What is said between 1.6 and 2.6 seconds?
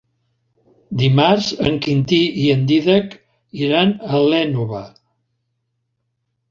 en Quintí i